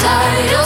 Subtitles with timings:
[0.00, 0.59] tired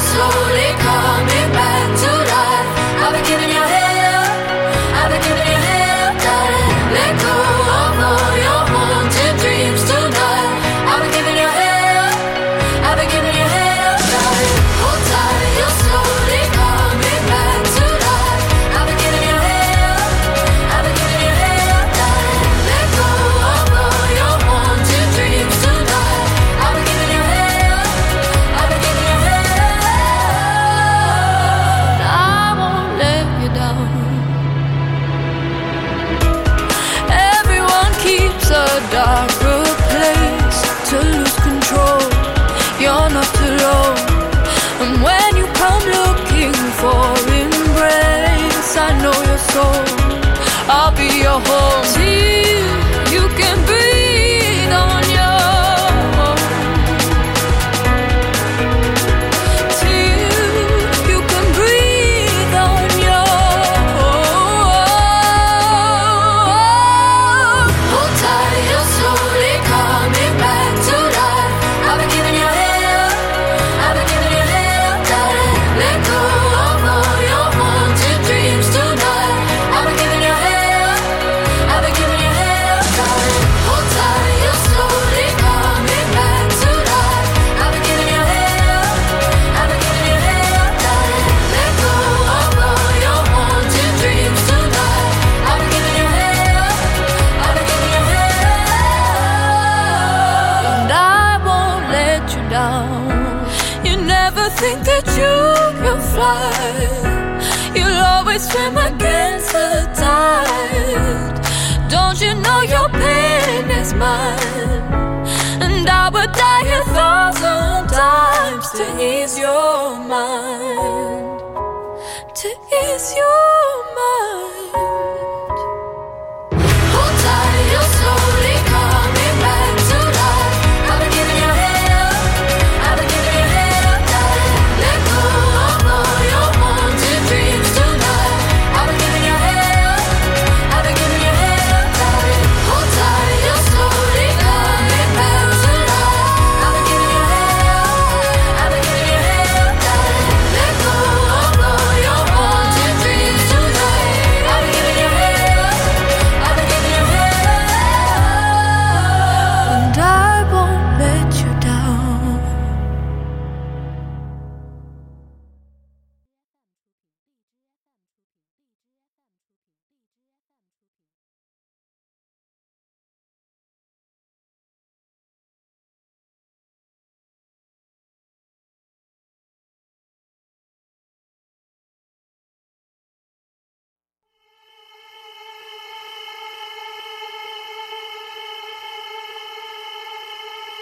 [118.74, 120.73] to ease your mind.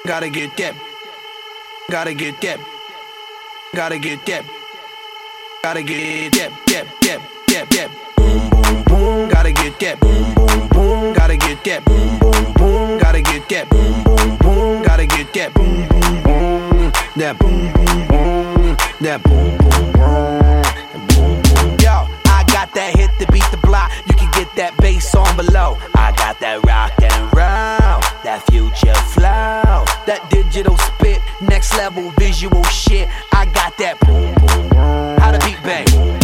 [0.05, 0.75] Gotta get that.
[1.89, 2.59] Gotta get that.
[3.73, 4.45] Gotta get that.
[5.63, 6.51] Gotta get that.
[6.67, 6.87] That.
[7.03, 7.21] That.
[7.47, 7.71] That.
[7.71, 7.91] That.
[8.17, 9.29] Boom boom boom.
[9.29, 10.01] Gotta get that.
[10.01, 11.13] Boom boom boom.
[11.15, 11.85] Gotta get that.
[11.85, 12.99] Boom boom boom.
[12.99, 13.71] Gotta get that.
[13.71, 14.83] Boom boom boom.
[14.83, 15.55] Gotta get that.
[15.55, 16.93] Boom boom boom.
[17.15, 18.77] That boom boom boom.
[19.03, 20.63] That boom boom boom.
[21.15, 21.79] Boom boom.
[21.79, 23.93] Yo, I got that hit to beat the block.
[24.55, 25.79] That bass on below.
[25.95, 32.63] I got that rock and roll, that future flow, that digital spit, next level visual
[32.65, 33.09] shit.
[33.33, 34.71] I got that boom boom.
[35.19, 36.22] How to beat bang.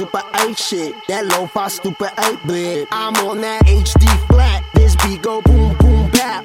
[0.00, 0.94] Super 8 shit.
[1.08, 2.88] That low fi stupid 8 bit.
[2.90, 4.64] I'm on that HD flat.
[4.74, 6.42] This beat go boom boom bap.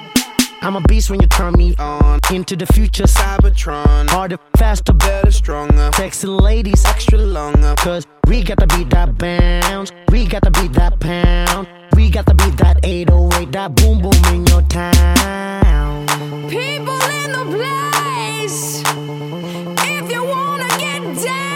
[0.62, 2.20] I'm a beast when you turn me on.
[2.34, 4.10] Into the future, Cybertron.
[4.10, 5.90] harder, faster, Better, stronger.
[5.96, 7.76] sexy ladies, Extra longer.
[7.78, 9.90] Cause we got to beat that bounce.
[10.12, 11.66] We got to beat that pound.
[11.96, 16.08] We got to beat that 808, that boom boom in your town.
[16.50, 18.82] People in the place.
[18.84, 21.55] If you wanna get down,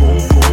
[0.00, 0.47] boom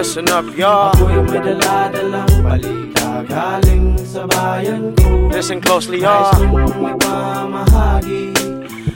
[0.00, 0.96] Listen up, y'all.
[0.96, 6.32] Ako'y may daladalang balita galing sa bayan ko Listen closely, y'all.
[6.40, 8.32] kong ipamahagi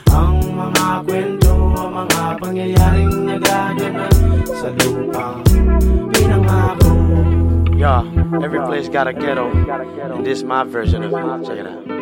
[0.09, 4.17] ang mga kwento, ang mga pangyayaring nagaganap
[4.49, 5.45] sa lupang
[6.09, 6.89] pinangako.
[7.77, 8.09] Y'all,
[8.41, 9.53] every place got a ghetto.
[10.09, 11.45] And this is my version of it.
[11.45, 11.94] Check it out.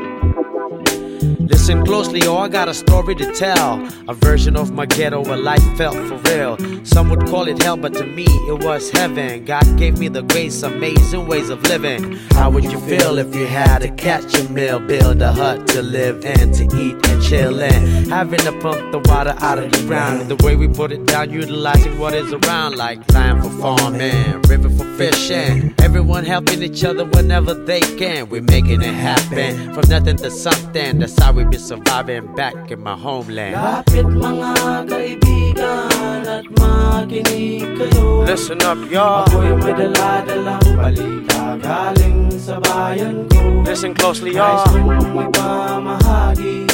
[1.64, 3.90] Listen closely, yo, I got a story to tell.
[4.10, 6.58] A version of my ghetto where life felt for real.
[6.84, 9.46] Some would call it hell, but to me it was heaven.
[9.46, 12.18] God gave me the grace, amazing ways of living.
[12.32, 15.82] How would you feel if you had to catch a meal, build a hut to
[15.82, 18.10] live in, to eat and chill in?
[18.10, 20.28] Having to pump the water out of the ground.
[20.28, 24.70] The way we put it down, utilizing what is around, like land for farming, river
[24.70, 25.74] for fishing.
[25.80, 28.28] Everyone helping each other whenever they can.
[28.28, 31.00] We're making it happen from nothing to something.
[31.00, 33.56] That's how we me surviving back in my homeland.
[33.56, 39.24] Lapit mga kaibigan at makinig kayo Listen up, y'all.
[39.32, 44.76] Ako'y may dala-dalang balita galing sa bayan ko Listen closely, Nais y'all.
[44.76, 46.68] kong ipamahagi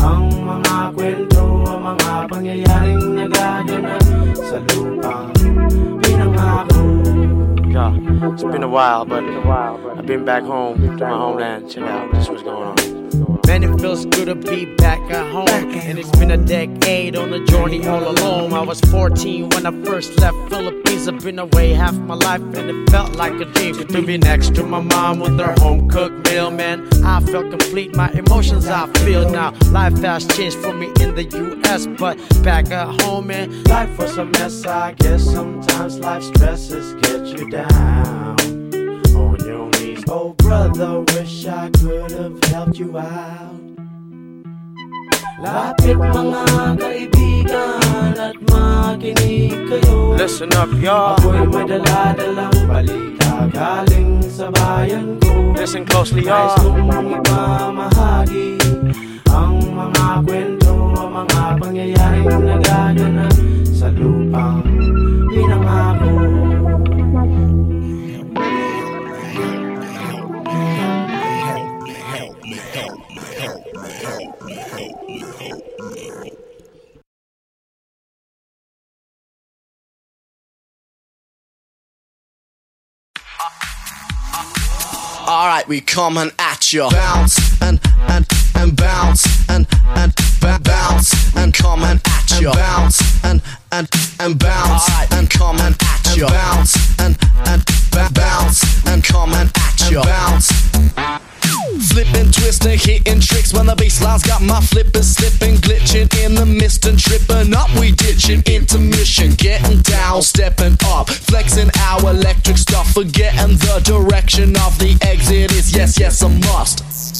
[0.00, 4.04] ang mga kwento, ang mga pangyayaring nagaganap
[4.36, 5.32] sa lupang
[6.00, 6.80] pinangako.
[7.68, 7.92] Yeah,
[8.32, 11.68] it's been a while, but I've been back home to my homeland.
[11.68, 13.03] Check out this what's going on.
[13.46, 15.48] Man, it feels good to be back at home.
[15.48, 18.52] And it's been a decade on a journey all alone.
[18.52, 21.08] I was 14 when I first left Philippines.
[21.08, 24.54] I've been away half my life, and it felt like a dream to be next
[24.54, 26.50] to my mom with her home cooked meal.
[26.50, 27.94] Man, I felt complete.
[27.94, 29.52] My emotions I feel now.
[29.70, 34.16] Life has changed for me in the U.S., but back at home, man, Life was
[34.18, 38.53] a mess, I guess sometimes life stresses get you down on your knees.
[40.06, 43.56] Oh, brother, wish I could have helped you out.
[45.40, 46.44] Lapit mga
[46.76, 50.16] kaibigan at makinig kayo.
[50.16, 51.16] listen up, y'all.
[51.20, 55.56] Ako'y may dala-dalang balita galing sa bayan ko.
[55.56, 56.84] Listen closely, Nais y'all.
[56.84, 58.60] kong ipamahagi
[59.32, 63.36] ang mga kwento, ang mga pangyayaring nagaganap
[63.72, 64.64] sa lupang
[65.32, 66.03] pinangako.
[85.66, 86.88] We coming at you.
[86.90, 89.66] Bounce and and and bounce and
[89.96, 90.14] and
[90.62, 92.52] bounce and coming at you.
[92.52, 93.40] Bounce and
[93.72, 93.88] and
[94.20, 96.26] and bounce and coming at you.
[96.26, 97.16] Bounce and
[97.46, 97.64] and
[98.14, 100.02] bounce and coming at you.
[100.02, 101.23] Bounce.
[101.88, 106.86] Flipping, twisting, hitting tricks when the bassline's got my flippers slipping, glitching in the mist
[106.86, 107.70] and tripping up.
[107.78, 114.78] We ditching intermission, getting down, stepping up, flexing our electric stuff, forgetting the direction of
[114.78, 117.13] the exit is yes, yes, a must.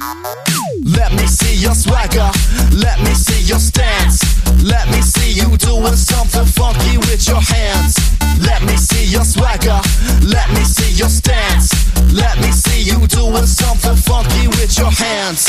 [0.00, 2.30] Let me see your swagger.
[2.72, 4.22] Let me see your stance.
[4.64, 7.96] Let me see you doing something funky with your hands.
[8.40, 9.80] Let me see your swagger.
[10.22, 11.68] Let me see your stance.
[12.14, 15.48] Let me see you doing something funky with your hands.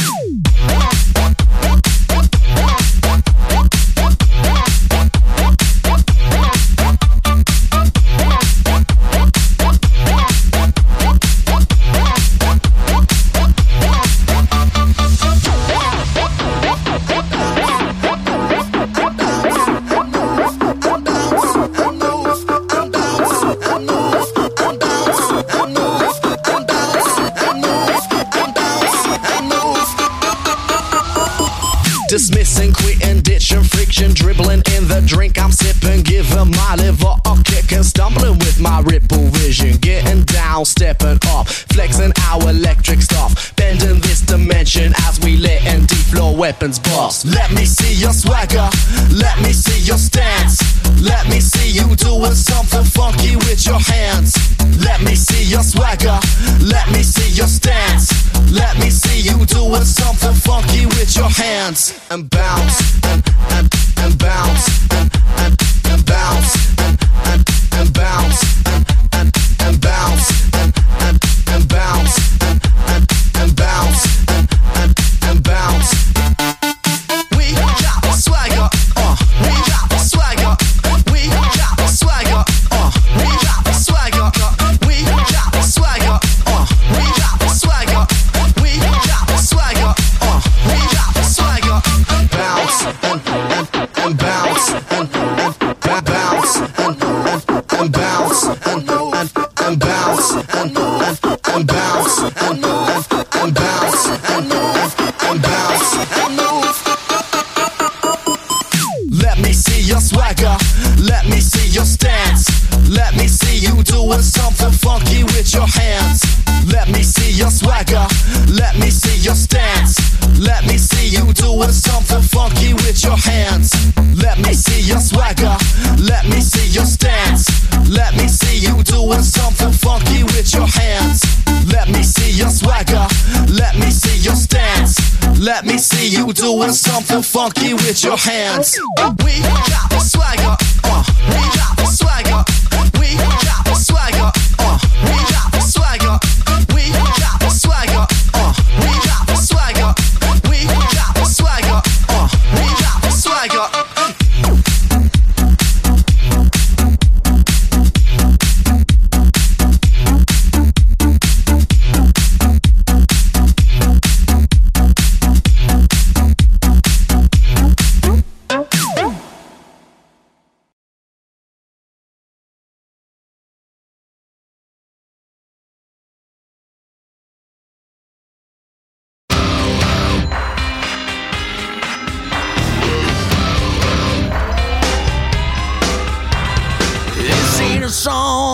[34.10, 38.82] Dribbling in the drink I'm sipping, giving my liver a kick and stumbling with my
[38.82, 45.38] ripple vision, getting down, stepping up, flexing our electric stuff, bending this dimension as we
[45.38, 47.26] letting deep flow weapons bust.
[47.26, 48.70] Let me see your swagger,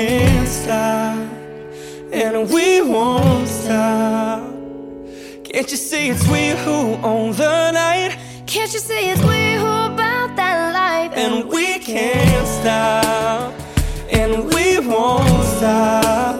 [0.00, 1.18] can't stop,
[2.10, 4.40] and we won't stop.
[5.44, 6.78] Can't you see it's we who
[7.10, 8.16] own the night?
[8.46, 11.12] Can't you see it's we who about that life?
[11.22, 13.52] And we can't stop,
[14.10, 16.36] and we won't stop.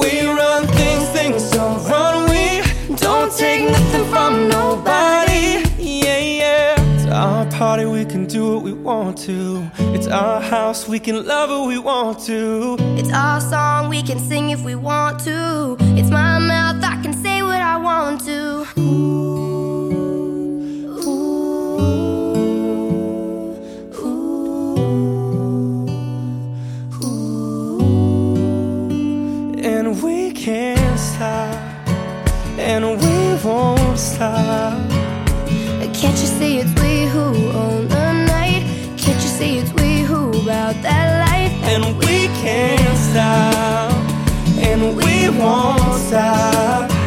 [0.00, 2.28] We run things, things don't run.
[2.34, 2.46] We
[2.96, 5.46] don't take nothing from nobody.
[5.78, 6.94] Yeah, yeah.
[6.94, 8.39] It's our party, we can do
[8.82, 9.70] want to.
[9.78, 12.76] It's our house, we can love who we want to.
[12.98, 15.76] It's our song, we can sing if we want to.
[15.80, 18.66] It's my mouth, I can say what I want to.
[29.62, 31.54] And we can't stop,
[32.58, 34.90] and we won't stop.
[36.00, 36.79] Can't you see it's
[39.40, 41.54] see it's we who about that life?
[41.72, 43.90] And we can't stop,
[44.68, 46.99] and we won't stop.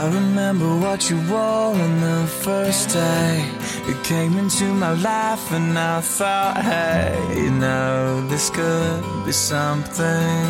[0.00, 3.46] I remember what you wore on the first day.
[3.86, 10.46] You came into my life, and I thought, hey, you know, this could be something.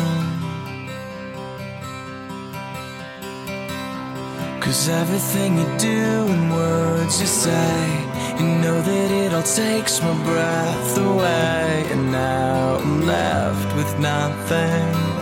[4.61, 6.01] Cause everything you do
[6.33, 7.75] and words you say,
[8.39, 11.87] you know that it all takes my breath away.
[11.91, 15.20] And now I'm left with nothing.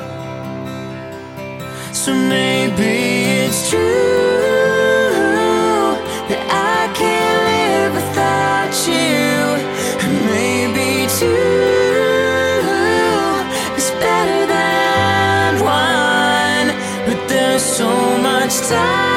[1.92, 3.80] So maybe it's true
[6.30, 9.10] that I can't live without you.
[10.30, 11.36] Maybe two
[13.76, 16.68] is better than one.
[17.06, 19.09] But there's so much time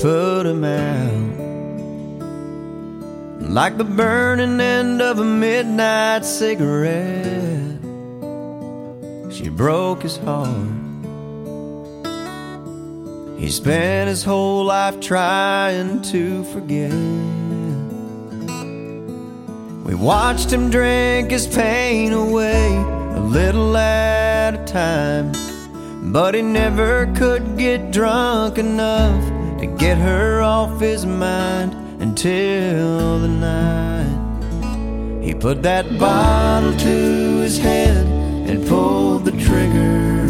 [0.00, 1.40] put him out
[3.50, 7.78] like the burning end of a midnight cigarette.
[9.30, 10.56] She broke his heart.
[13.38, 16.92] He spent his whole life trying to forget.
[19.84, 22.74] We watched him drink his pain away
[23.16, 25.32] a little at a time.
[26.10, 29.29] But he never could get drunk enough
[29.60, 34.20] to get her off his mind until the night
[35.22, 38.06] he put that bottle to his head
[38.48, 40.24] and pulled the trigger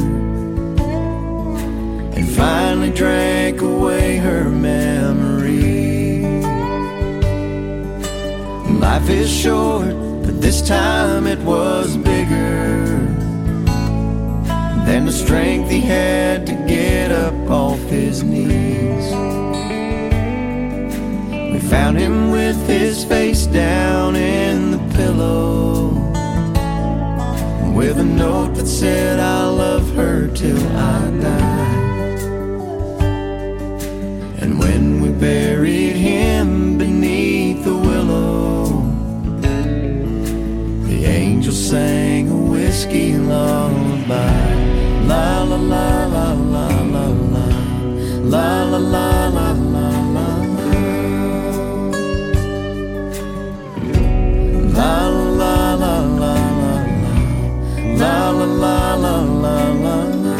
[2.17, 6.23] and finally drank away her memory.
[8.81, 12.60] Life is short, but this time it was bigger
[14.91, 19.07] than the strength he had to get up off his knees.
[21.53, 25.91] We found him with his face down in the pillow,
[27.73, 32.17] with a note that said, I love her till I die.
[34.41, 38.65] And when we buried him beneath the willow,
[40.89, 42.40] the angel sang
[42.71, 44.31] whiskey lullaby.
[45.11, 47.47] La la la la la la la
[48.33, 50.29] la la la la la la
[54.79, 56.77] La la la la la la
[58.01, 60.37] la la la la la la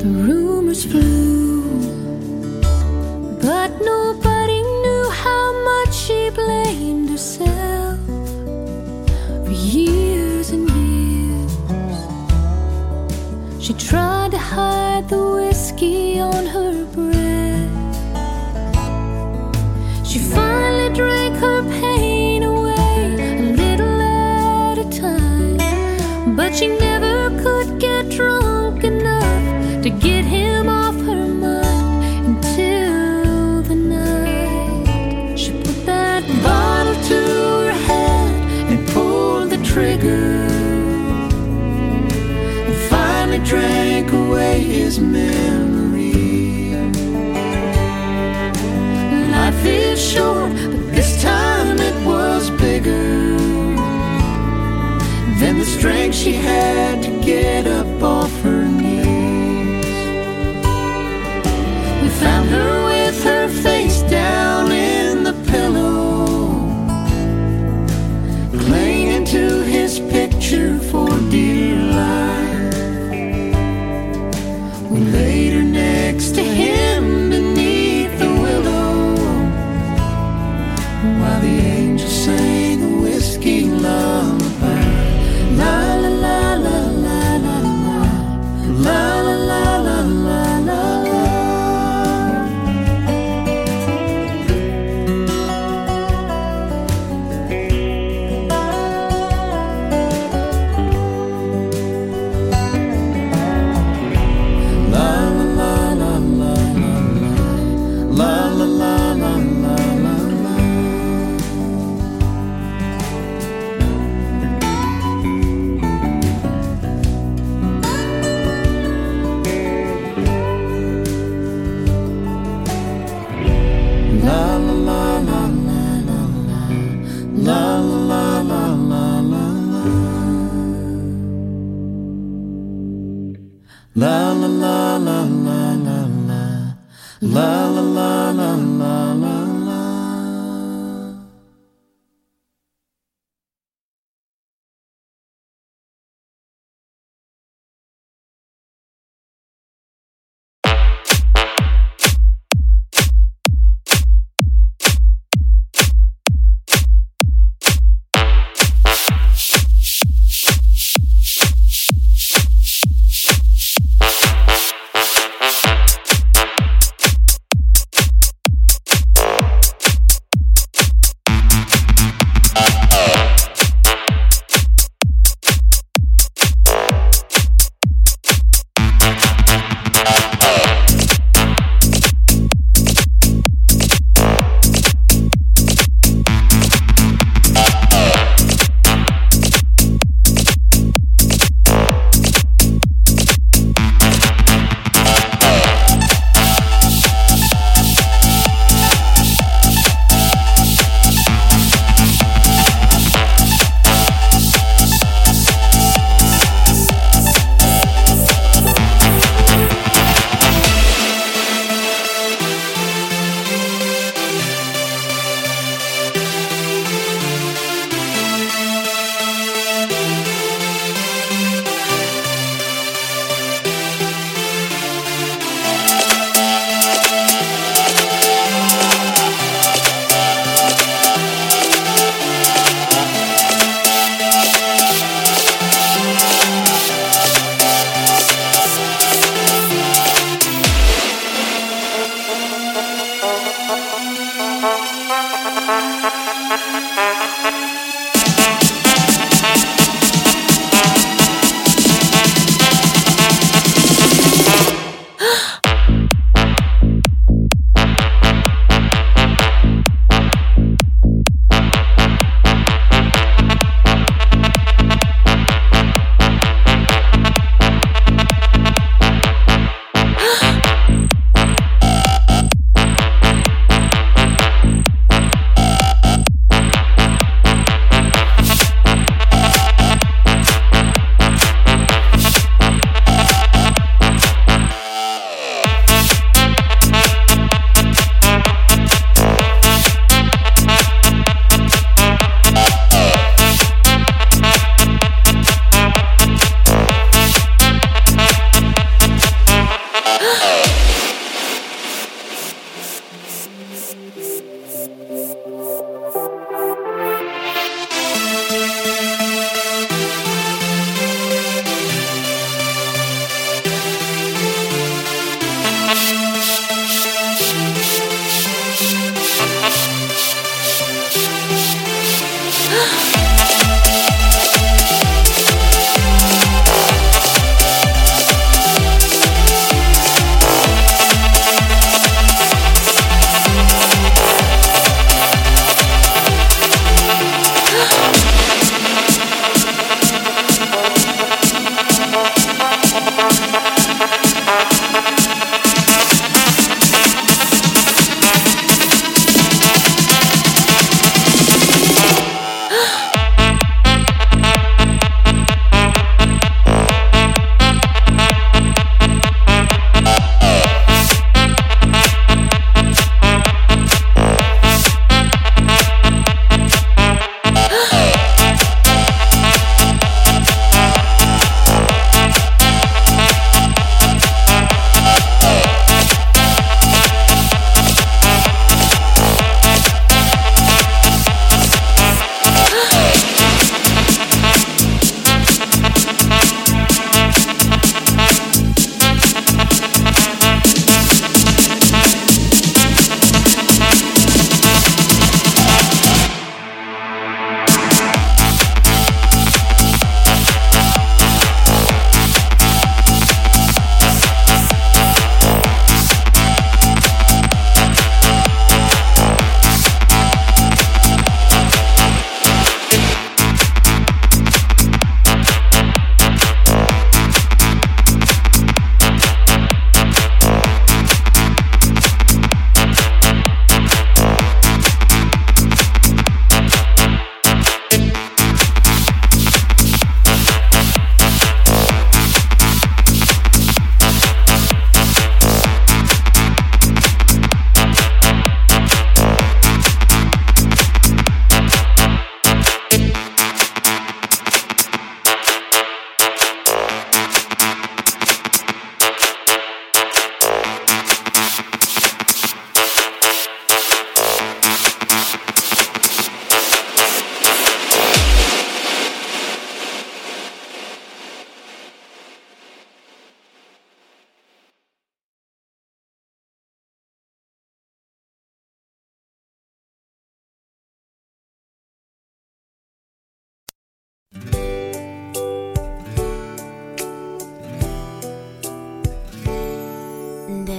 [0.00, 1.62] The rumors flew,
[3.44, 7.59] but nobody knew how much she blamed herself
[15.80, 16.69] whiskey on her
[55.80, 59.86] strength she had to get up off her knees.
[62.02, 66.58] We found her with her face down in the pillow,
[68.58, 72.74] clinging to his picture for dear life.
[74.90, 79.14] We laid her next to him beneath the willow,
[81.20, 84.49] while the angel sang a whiskey lullaby.
[85.50, 85.89] No.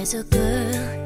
[0.02, 1.01] There's a girl